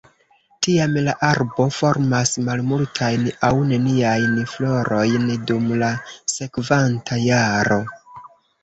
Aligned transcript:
Tiam 0.67 0.95
la 1.07 1.13
arbo 1.27 1.65
formas 1.79 2.33
malmultajn 2.47 3.27
aŭ 3.51 3.53
neniajn 3.75 4.35
florojn 4.55 5.29
dum 5.53 5.71
la 5.85 5.95
sekvanta 6.39 7.25
jaro. 7.31 7.81